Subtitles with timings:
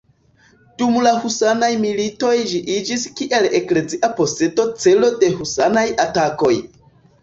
[0.81, 6.57] Dum la husanaj militoj ĝi iĝis kiel eklezia posedo celo de husanaj atakoj.